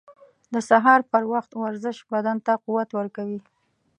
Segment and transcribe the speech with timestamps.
[0.53, 3.39] •د سهار پر وخت ورزش بدن ته قوت ورکوي.